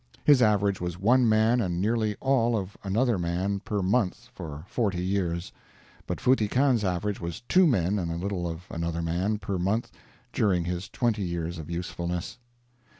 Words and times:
His 0.25 0.41
average 0.41 0.81
was 0.81 0.97
one 0.97 1.29
man 1.29 1.61
and 1.61 1.79
nearly 1.79 2.15
all 2.19 2.57
of 2.57 2.75
another 2.83 3.19
man 3.19 3.59
per 3.59 3.83
month 3.83 4.29
for 4.33 4.63
forty 4.67 5.03
years, 5.05 5.51
but 6.07 6.19
Futty 6.19 6.47
Khan's 6.47 6.83
average 6.83 7.21
was 7.21 7.41
two 7.41 7.67
men 7.67 7.99
and 7.99 8.09
a 8.11 8.15
little 8.17 8.49
of 8.49 8.63
another 8.71 9.03
man 9.03 9.37
per 9.37 9.59
month 9.59 9.91
during 10.33 10.65
his 10.65 10.89
twenty 10.89 11.21
years 11.21 11.59
of 11.59 11.69
usefulness. 11.69 12.39